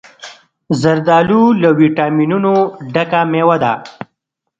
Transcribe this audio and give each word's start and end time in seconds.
زردالو 0.81 1.41
له 1.61 1.69
ویټامینونو 1.79 2.53
ډکه 2.93 3.21
مېوه 3.31 3.57
ده. 3.63 3.73